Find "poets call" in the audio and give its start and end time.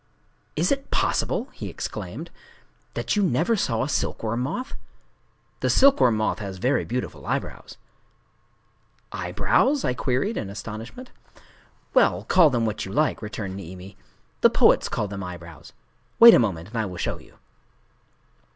14.49-15.07